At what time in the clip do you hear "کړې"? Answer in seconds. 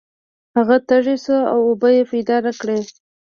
2.59-2.77